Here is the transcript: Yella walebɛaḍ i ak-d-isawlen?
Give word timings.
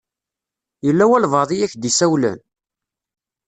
Yella 0.85 1.05
walebɛaḍ 1.09 1.49
i 1.51 1.57
ak-d-isawlen? 1.65 2.39